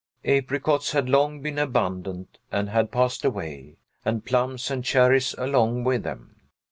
Apricots 0.25 0.93
had 0.93 1.09
long 1.09 1.41
been 1.43 1.59
abundant, 1.59 2.39
and 2.51 2.69
had 2.69 2.91
passed 2.91 3.23
away, 3.23 3.77
and 4.03 4.25
plums 4.25 4.71
and 4.71 4.83
cherries 4.83 5.35
along 5.37 5.83
with 5.83 6.01
them. 6.01 6.37